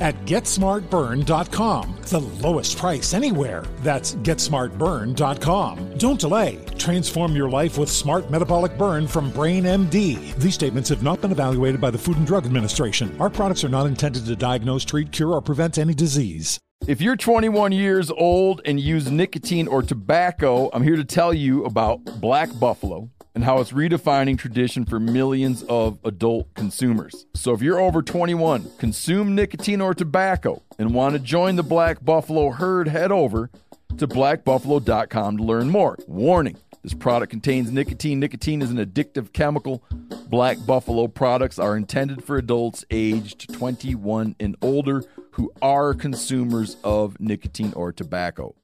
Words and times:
at 0.00 0.14
GetSmartBurn.com. 0.24 1.96
The 2.02 2.20
lowest 2.20 2.78
price 2.78 3.14
anywhere. 3.14 3.64
That's 3.80 4.14
GetSmartBurn.com. 4.14 5.98
Don't 5.98 6.20
delay. 6.20 6.64
Transform 6.78 7.36
your 7.36 7.50
life 7.50 7.76
with 7.78 7.90
Smart 7.90 8.30
Metabolic 8.30 8.78
Burn 8.78 9.06
from 9.06 9.30
Brain 9.30 9.64
MD. 9.64 10.34
These 10.36 10.54
statements 10.54 10.88
have 10.88 11.02
not 11.02 11.20
been 11.20 11.32
evaluated 11.32 11.80
by 11.80 11.90
the 11.90 11.98
Food 11.98 12.16
and 12.16 12.26
Drug 12.26 12.46
Administration. 12.46 13.14
Our 13.20 13.30
products 13.30 13.64
are 13.64 13.68
not 13.68 13.86
intended 13.86 14.24
to 14.26 14.36
diagnose, 14.36 14.84
treat, 14.84 15.12
cure, 15.12 15.32
or 15.32 15.42
prevent 15.42 15.78
any 15.78 15.94
disease. 15.94 16.58
If 16.86 17.00
you're 17.02 17.16
21 17.16 17.72
years 17.72 18.10
old 18.10 18.62
and 18.64 18.80
use 18.80 19.10
nicotine 19.10 19.68
or 19.68 19.82
tobacco, 19.82 20.70
I'm 20.72 20.82
here 20.82 20.96
to 20.96 21.04
tell 21.04 21.34
you 21.34 21.64
about 21.64 22.04
Black 22.20 22.48
Buffalo 22.58 23.10
and 23.38 23.44
how 23.44 23.60
it's 23.60 23.70
redefining 23.70 24.36
tradition 24.36 24.84
for 24.84 24.98
millions 24.98 25.62
of 25.68 25.96
adult 26.02 26.52
consumers. 26.54 27.24
So 27.34 27.52
if 27.52 27.62
you're 27.62 27.78
over 27.78 28.02
21, 28.02 28.68
consume 28.78 29.36
nicotine 29.36 29.80
or 29.80 29.94
tobacco, 29.94 30.60
and 30.76 30.92
want 30.92 31.12
to 31.12 31.20
join 31.20 31.54
the 31.54 31.62
Black 31.62 32.04
Buffalo 32.04 32.50
herd, 32.50 32.88
head 32.88 33.12
over 33.12 33.48
to 33.96 34.08
blackbuffalo.com 34.08 35.36
to 35.36 35.42
learn 35.44 35.70
more. 35.70 35.96
Warning 36.08 36.56
this 36.82 36.94
product 36.94 37.30
contains 37.30 37.70
nicotine. 37.70 38.18
Nicotine 38.18 38.60
is 38.60 38.72
an 38.72 38.78
addictive 38.78 39.32
chemical. 39.32 39.84
Black 40.28 40.58
Buffalo 40.66 41.06
products 41.06 41.60
are 41.60 41.76
intended 41.76 42.24
for 42.24 42.38
adults 42.38 42.84
aged 42.90 43.54
21 43.54 44.34
and 44.40 44.56
older 44.62 45.04
who 45.30 45.52
are 45.62 45.94
consumers 45.94 46.76
of 46.82 47.20
nicotine 47.20 47.72
or 47.76 47.92
tobacco. 47.92 48.56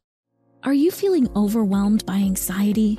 Are 0.64 0.74
you 0.74 0.90
feeling 0.90 1.28
overwhelmed 1.36 2.06
by 2.06 2.16
anxiety, 2.16 2.98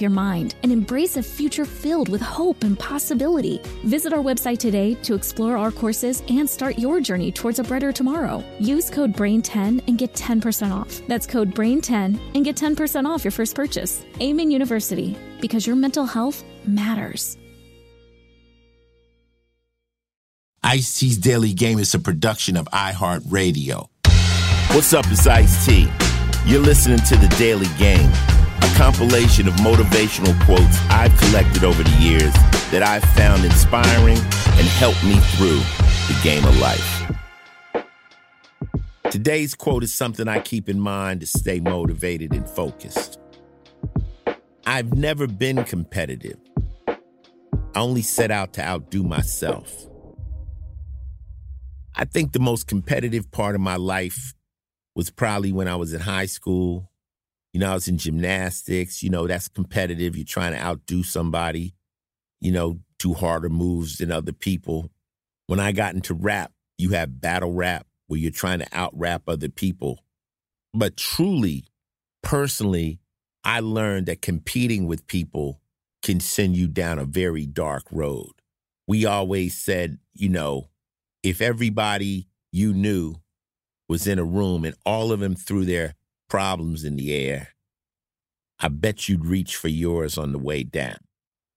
your 0.00 0.10
mind 0.10 0.54
and 0.62 0.72
embrace 0.72 1.16
a 1.16 1.22
future 1.22 1.64
filled 1.64 2.08
with 2.08 2.20
hope 2.20 2.64
and 2.64 2.78
possibility. 2.78 3.60
Visit 3.84 4.12
our 4.12 4.22
website 4.22 4.58
today 4.58 4.94
to 5.02 5.14
explore 5.14 5.56
our 5.56 5.70
courses 5.70 6.22
and 6.28 6.48
start 6.48 6.78
your 6.78 7.00
journey 7.00 7.30
towards 7.32 7.58
a 7.58 7.64
brighter 7.64 7.92
tomorrow. 7.92 8.44
Use 8.58 8.90
code 8.90 9.12
BRAIN10 9.14 9.86
and 9.86 9.98
get 9.98 10.12
10% 10.14 10.72
off. 10.72 11.00
That's 11.08 11.26
code 11.26 11.54
BRAIN10 11.54 12.18
and 12.34 12.44
get 12.44 12.56
10% 12.56 13.06
off 13.06 13.24
your 13.24 13.32
first 13.32 13.54
purchase. 13.54 14.04
Amen 14.20 14.50
University, 14.50 15.16
because 15.40 15.66
your 15.66 15.76
mental 15.76 16.06
health 16.06 16.44
matters. 16.66 17.36
Ice 20.62 20.98
T's 20.98 21.16
Daily 21.16 21.52
Game 21.52 21.78
is 21.78 21.94
a 21.94 22.00
production 22.00 22.56
of 22.56 22.66
iHeartRadio. 22.72 23.88
What's 24.74 24.92
up, 24.92 25.06
it's 25.08 25.24
Ice 25.26 25.64
T. 25.64 25.88
You're 26.44 26.60
listening 26.60 26.98
to 26.98 27.16
The 27.16 27.28
Daily 27.38 27.68
Game, 27.78 28.10
a 28.62 28.74
compilation 28.76 29.48
of 29.48 29.54
motivational 29.54 30.38
quotes 30.44 30.78
I've 30.90 31.16
collected 31.18 31.64
over 31.64 31.82
the 31.82 31.96
years 31.98 32.32
that 32.70 32.82
I've 32.82 33.04
found 33.14 33.44
inspiring 33.44 34.18
and 34.18 34.66
helped 34.66 35.02
me 35.04 35.16
through 35.36 35.60
the 36.08 36.18
game 36.22 36.44
of 36.44 36.58
life. 36.58 37.02
Today's 39.10 39.54
quote 39.54 39.82
is 39.82 39.94
something 39.94 40.28
I 40.28 40.40
keep 40.40 40.68
in 40.68 40.80
mind 40.80 41.20
to 41.20 41.26
stay 41.26 41.60
motivated 41.60 42.32
and 42.32 42.48
focused. 42.48 43.18
I've 44.66 44.94
never 44.94 45.26
been 45.26 45.62
competitive. 45.64 46.38
I 46.88 46.96
only 47.76 48.02
set 48.02 48.30
out 48.30 48.52
to 48.54 48.62
outdo 48.62 49.04
myself. 49.04 49.86
I 51.94 52.04
think 52.04 52.32
the 52.32 52.40
most 52.40 52.66
competitive 52.66 53.30
part 53.30 53.54
of 53.54 53.60
my 53.60 53.76
life 53.76 54.34
was 54.94 55.10
probably 55.10 55.52
when 55.52 55.68
I 55.68 55.76
was 55.76 55.94
in 55.94 56.00
high 56.00 56.26
school. 56.26 56.90
You 57.56 57.60
know, 57.60 57.70
I 57.70 57.74
was 57.74 57.88
in 57.88 57.96
gymnastics. 57.96 59.02
You 59.02 59.08
know, 59.08 59.26
that's 59.26 59.48
competitive. 59.48 60.14
You're 60.14 60.26
trying 60.26 60.52
to 60.52 60.60
outdo 60.60 61.02
somebody, 61.02 61.74
you 62.38 62.52
know, 62.52 62.80
do 62.98 63.14
harder 63.14 63.48
moves 63.48 63.96
than 63.96 64.12
other 64.12 64.34
people. 64.34 64.90
When 65.46 65.58
I 65.58 65.72
got 65.72 65.94
into 65.94 66.12
rap, 66.12 66.52
you 66.76 66.90
have 66.90 67.18
battle 67.18 67.54
rap 67.54 67.86
where 68.08 68.20
you're 68.20 68.30
trying 68.30 68.58
to 68.58 68.66
out 68.74 68.90
rap 68.94 69.22
other 69.26 69.48
people. 69.48 70.04
But 70.74 70.98
truly, 70.98 71.64
personally, 72.22 73.00
I 73.42 73.60
learned 73.60 74.04
that 74.08 74.20
competing 74.20 74.86
with 74.86 75.06
people 75.06 75.62
can 76.02 76.20
send 76.20 76.58
you 76.58 76.68
down 76.68 76.98
a 76.98 77.06
very 77.06 77.46
dark 77.46 77.84
road. 77.90 78.32
We 78.86 79.06
always 79.06 79.56
said, 79.56 79.96
you 80.12 80.28
know, 80.28 80.68
if 81.22 81.40
everybody 81.40 82.28
you 82.52 82.74
knew 82.74 83.14
was 83.88 84.06
in 84.06 84.18
a 84.18 84.24
room 84.24 84.66
and 84.66 84.76
all 84.84 85.10
of 85.10 85.20
them 85.20 85.34
threw 85.34 85.64
their 85.64 85.94
problems 86.28 86.84
in 86.84 86.96
the 86.96 87.14
air, 87.14 87.48
I 88.58 88.68
bet 88.68 89.08
you'd 89.08 89.26
reach 89.26 89.56
for 89.56 89.68
yours 89.68 90.16
on 90.16 90.32
the 90.32 90.38
way 90.38 90.62
down. 90.62 90.96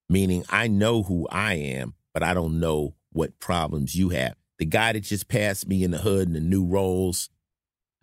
Meaning, 0.10 0.44
I 0.50 0.68
know 0.68 1.04
who 1.04 1.28
I 1.30 1.54
am, 1.54 1.94
but 2.14 2.24
I 2.24 2.34
don't 2.34 2.60
know 2.60 2.96
what 3.12 3.40
problems 3.40 3.96
you 3.96 4.10
have. 4.10 4.36
The 4.58 4.66
guy 4.66 4.94
that 4.94 5.02
just 5.02 5.28
passed 5.28 5.68
me 5.68 5.84
in 5.84 5.92
the 5.92 6.00
hood 6.00 6.28
in 6.28 6.34
the 6.34 6.40
new 6.40 6.66
rolls, 6.66 7.30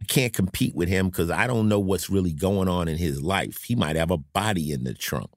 I 0.01 0.05
can't 0.05 0.33
compete 0.33 0.75
with 0.75 0.89
him 0.89 1.09
because 1.09 1.31
I 1.31 1.47
don't 1.47 1.69
know 1.69 1.81
what's 1.81 2.09
really 2.09 2.33
going 2.33 2.69
on 2.69 2.89
in 2.89 2.97
his 2.97 3.23
life. 3.23 3.65
He 3.65 3.75
might 3.75 3.97
have 3.97 4.11
a 4.11 4.19
body 4.19 4.73
in 4.73 4.85
the 4.85 4.95
trunk. 4.95 5.31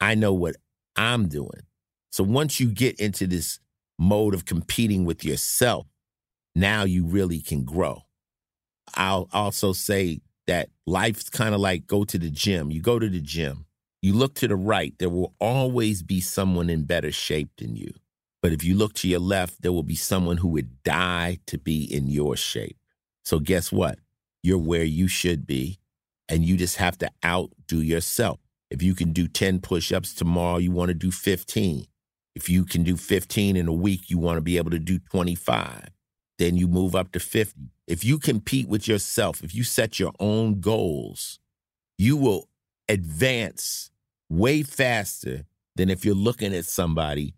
I 0.00 0.14
know 0.14 0.32
what 0.32 0.56
I'm 0.96 1.28
doing. 1.28 1.62
So 2.10 2.24
once 2.24 2.60
you 2.60 2.70
get 2.70 2.98
into 3.00 3.26
this 3.26 3.58
mode 3.98 4.34
of 4.34 4.44
competing 4.44 5.04
with 5.04 5.24
yourself, 5.24 5.86
now 6.54 6.84
you 6.84 7.06
really 7.06 7.40
can 7.40 7.64
grow. 7.64 8.02
I'll 8.94 9.28
also 9.32 9.72
say 9.72 10.20
that 10.46 10.70
life's 10.86 11.28
kind 11.28 11.54
of 11.54 11.60
like 11.60 11.86
go 11.86 12.04
to 12.04 12.18
the 12.18 12.30
gym. 12.30 12.70
You 12.70 12.80
go 12.80 12.98
to 12.98 13.08
the 13.08 13.20
gym, 13.20 13.66
you 14.02 14.12
look 14.12 14.34
to 14.36 14.48
the 14.48 14.56
right, 14.56 14.94
there 14.98 15.10
will 15.10 15.34
always 15.40 16.02
be 16.02 16.20
someone 16.20 16.70
in 16.70 16.84
better 16.84 17.12
shape 17.12 17.50
than 17.58 17.76
you. 17.76 17.92
But 18.42 18.52
if 18.52 18.62
you 18.62 18.74
look 18.76 18.94
to 18.94 19.08
your 19.08 19.20
left, 19.20 19.62
there 19.62 19.72
will 19.72 19.82
be 19.82 19.96
someone 19.96 20.36
who 20.36 20.48
would 20.48 20.82
die 20.84 21.38
to 21.46 21.58
be 21.58 21.82
in 21.82 22.08
your 22.08 22.36
shape. 22.36 22.76
So 23.24 23.40
guess 23.40 23.72
what? 23.72 23.98
You're 24.42 24.58
where 24.58 24.84
you 24.84 25.08
should 25.08 25.46
be, 25.46 25.80
and 26.28 26.44
you 26.44 26.56
just 26.56 26.76
have 26.76 26.96
to 26.98 27.10
outdo 27.24 27.80
yourself. 27.82 28.38
If 28.70 28.82
you 28.82 28.94
can 28.94 29.12
do 29.12 29.26
10 29.26 29.60
push 29.60 29.90
ups 29.90 30.14
tomorrow, 30.14 30.58
you 30.58 30.70
want 30.70 30.90
to 30.90 30.94
do 30.94 31.10
15. 31.10 31.86
If 32.36 32.48
you 32.48 32.64
can 32.64 32.84
do 32.84 32.96
15 32.96 33.56
in 33.56 33.66
a 33.66 33.72
week, 33.72 34.10
you 34.10 34.18
want 34.18 34.36
to 34.36 34.42
be 34.42 34.58
able 34.58 34.70
to 34.70 34.78
do 34.78 34.98
25. 34.98 35.88
Then 36.38 36.56
you 36.56 36.68
move 36.68 36.94
up 36.94 37.12
to 37.12 37.20
50. 37.20 37.70
If 37.86 38.04
you 38.04 38.18
compete 38.18 38.68
with 38.68 38.86
yourself, 38.86 39.42
if 39.42 39.54
you 39.54 39.64
set 39.64 39.98
your 39.98 40.12
own 40.20 40.60
goals, 40.60 41.38
you 41.98 42.16
will 42.16 42.48
advance 42.88 43.90
way 44.28 44.62
faster 44.62 45.44
than 45.76 45.88
if 45.88 46.04
you're 46.04 46.14
looking 46.14 46.54
at 46.54 46.64
somebody 46.64 47.34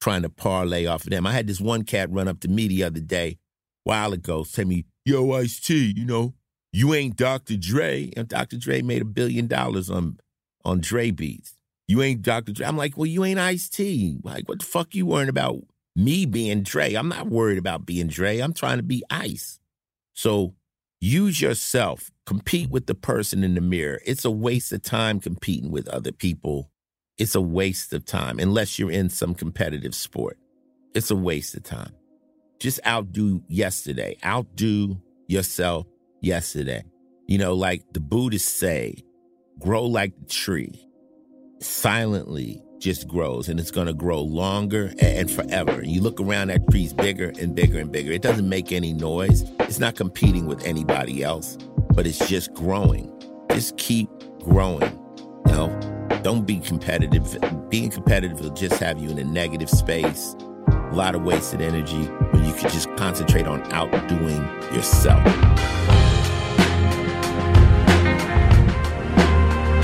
trying 0.00 0.22
to 0.22 0.28
parlay 0.28 0.86
off 0.86 1.04
of 1.04 1.10
them. 1.10 1.26
I 1.26 1.32
had 1.32 1.46
this 1.46 1.60
one 1.60 1.84
cat 1.84 2.10
run 2.10 2.28
up 2.28 2.40
to 2.40 2.48
me 2.48 2.68
the 2.68 2.82
other 2.82 3.00
day, 3.00 3.38
while 3.84 4.12
ago, 4.12 4.44
tell 4.44 4.66
me, 4.66 4.84
yo, 5.04 5.32
Ice 5.32 5.60
T, 5.60 5.94
you 5.96 6.04
know, 6.04 6.34
you 6.72 6.94
ain't 6.94 7.16
Dr. 7.16 7.56
Dre. 7.56 8.10
And 8.16 8.28
Dr. 8.28 8.56
Dre 8.56 8.82
made 8.82 9.02
a 9.02 9.06
billion 9.06 9.46
dollars 9.46 9.90
on 9.90 10.18
on 10.64 10.80
Dre 10.80 11.10
beats. 11.10 11.54
You 11.88 12.02
ain't 12.02 12.22
Dr. 12.22 12.52
Dre. 12.52 12.66
I'm 12.66 12.76
like, 12.76 12.96
well, 12.96 13.06
you 13.06 13.24
ain't 13.24 13.38
Ice 13.38 13.68
T. 13.68 14.16
Like, 14.22 14.48
what 14.48 14.60
the 14.60 14.64
fuck 14.64 14.94
you 14.94 15.06
worrying 15.06 15.28
about 15.28 15.62
me 15.94 16.26
being 16.26 16.62
Dre? 16.62 16.94
I'm 16.94 17.08
not 17.08 17.28
worried 17.28 17.58
about 17.58 17.86
being 17.86 18.08
Dre. 18.08 18.38
I'm 18.38 18.52
trying 18.52 18.78
to 18.78 18.82
be 18.82 19.02
Ice. 19.10 19.58
So 20.14 20.54
use 21.00 21.40
yourself. 21.40 22.10
Compete 22.24 22.70
with 22.70 22.86
the 22.86 22.94
person 22.94 23.42
in 23.42 23.54
the 23.54 23.60
mirror. 23.60 24.00
It's 24.06 24.24
a 24.24 24.30
waste 24.30 24.72
of 24.72 24.82
time 24.82 25.20
competing 25.20 25.70
with 25.70 25.88
other 25.88 26.12
people. 26.12 26.70
It's 27.18 27.34
a 27.34 27.40
waste 27.40 27.92
of 27.92 28.04
time 28.04 28.38
unless 28.38 28.78
you're 28.78 28.90
in 28.90 29.10
some 29.10 29.34
competitive 29.34 29.94
sport. 29.94 30.38
It's 30.94 31.10
a 31.10 31.16
waste 31.16 31.54
of 31.54 31.62
time. 31.62 31.94
Just 32.58 32.80
outdo 32.86 33.42
yesterday. 33.48 34.16
Outdo 34.24 35.00
yourself 35.26 35.86
yesterday. 36.20 36.84
You 37.26 37.38
know, 37.38 37.54
like 37.54 37.82
the 37.92 38.00
Buddhists 38.00 38.52
say, 38.52 39.02
grow 39.58 39.84
like 39.84 40.18
the 40.18 40.26
tree. 40.26 40.88
Silently 41.60 42.62
just 42.82 43.06
grows 43.06 43.48
and 43.48 43.60
it's 43.60 43.70
going 43.70 43.86
to 43.86 43.94
grow 43.94 44.20
longer 44.20 44.92
and 44.98 45.30
forever. 45.30 45.82
You 45.84 46.02
look 46.02 46.20
around, 46.20 46.48
that 46.48 46.68
tree's 46.68 46.92
bigger 46.92 47.32
and 47.38 47.54
bigger 47.54 47.78
and 47.78 47.92
bigger. 47.92 48.10
It 48.10 48.22
doesn't 48.22 48.48
make 48.48 48.72
any 48.72 48.92
noise. 48.92 49.44
It's 49.60 49.78
not 49.78 49.94
competing 49.94 50.46
with 50.46 50.66
anybody 50.66 51.22
else, 51.22 51.56
but 51.94 52.08
it's 52.08 52.28
just 52.28 52.52
growing. 52.54 53.08
Just 53.50 53.76
keep 53.76 54.10
growing. 54.40 54.98
You 55.46 55.52
know, 55.52 56.08
don't 56.24 56.44
be 56.44 56.58
competitive. 56.58 57.38
Being 57.70 57.90
competitive 57.90 58.40
will 58.40 58.50
just 58.50 58.80
have 58.80 58.98
you 58.98 59.10
in 59.10 59.18
a 59.18 59.24
negative 59.24 59.70
space, 59.70 60.34
a 60.66 60.90
lot 60.92 61.14
of 61.14 61.22
wasted 61.22 61.60
energy 61.62 62.02
when 62.32 62.44
you 62.44 62.52
could 62.52 62.70
just 62.70 62.94
concentrate 62.96 63.46
on 63.46 63.62
outdoing 63.72 64.42
yourself. 64.74 65.24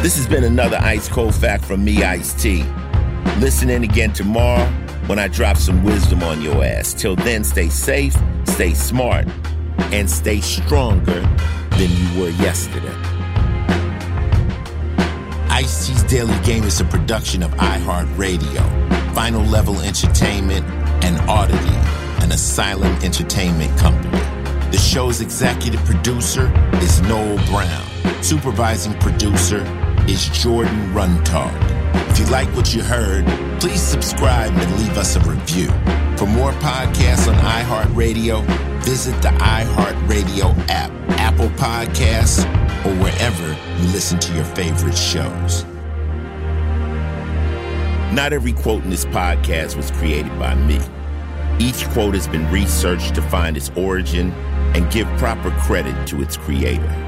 This 0.03 0.17
has 0.17 0.27
been 0.27 0.44
another 0.44 0.79
Ice 0.79 1.09
Cold 1.09 1.35
Fact 1.35 1.65
from 1.65 1.85
me, 1.85 2.03
Ice 2.03 2.33
T. 2.35 2.65
Listen 3.39 3.71
in 3.71 3.85
again 3.85 4.13
tomorrow 4.13 4.67
when 5.07 5.19
I 5.19 5.29
drop 5.29 5.57
some 5.57 5.85
wisdom 5.85 6.23
on 6.23 6.43
your 6.43 6.65
ass. 6.65 6.93
Till 6.93 7.17
then, 7.17 7.45
stay 7.45 7.69
safe, 7.69 8.17
stay 8.45 8.75
smart, 8.75 9.27
and 9.93 10.09
stay 10.09 10.41
stronger 10.41 11.21
than 11.71 11.91
you 11.91 12.21
were 12.21 12.31
yesterday. 12.31 12.95
Ice 15.51 15.87
T's 15.87 16.03
Daily 16.05 16.39
Game 16.45 16.65
is 16.65 16.81
a 16.81 16.85
production 16.85 17.43
of 17.43 17.51
iHeartRadio, 17.53 19.15
Final 19.15 19.43
Level 19.43 19.81
Entertainment, 19.81 20.65
and 21.03 21.19
Oddity, 21.29 22.25
an 22.25 22.33
asylum 22.33 22.93
entertainment 23.03 23.77
company. 23.79 24.19
The 24.71 24.79
show's 24.79 25.21
executive 25.21 25.85
producer 25.85 26.53
is 26.83 27.01
Noel 27.03 27.37
Brown. 27.47 28.23
Supervising 28.23 28.93
producer 29.01 29.65
is 30.07 30.29
Jordan 30.29 30.93
Runtagh. 30.93 31.68
If 32.19 32.26
you 32.26 32.32
like 32.32 32.49
what 32.56 32.75
you 32.75 32.82
heard, 32.82 33.25
please 33.61 33.81
subscribe 33.81 34.50
and 34.53 34.79
leave 34.81 34.99
us 34.99 35.15
a 35.15 35.20
review. 35.20 35.69
For 36.17 36.26
more 36.26 36.50
podcasts 36.55 37.29
on 37.29 37.37
iHeartRadio, 37.37 38.44
visit 38.82 39.12
the 39.23 39.29
iHeartRadio 39.29 40.69
app, 40.69 40.91
Apple 41.11 41.49
Podcasts, 41.50 42.44
or 42.85 42.93
wherever 43.00 43.47
you 43.81 43.93
listen 43.93 44.19
to 44.19 44.35
your 44.35 44.44
favorite 44.47 44.97
shows. 44.97 45.65
Not 48.12 48.32
every 48.32 48.53
quote 48.53 48.82
in 48.82 48.91
this 48.91 49.05
podcast 49.05 49.76
was 49.76 49.93
created 49.93 50.37
by 50.41 50.56
me. 50.56 50.81
Each 51.61 51.88
quote 51.91 52.15
has 52.15 52.26
been 52.26 52.50
researched 52.50 53.15
to 53.15 53.23
find 53.23 53.56
its 53.56 53.70
origin 53.76 54.32
and 54.75 54.91
give 54.91 55.06
proper 55.19 55.53
credit 55.53 56.09
to 56.09 56.20
its 56.20 56.37
creator. 56.37 57.07